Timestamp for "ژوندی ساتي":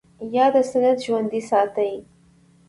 1.05-1.91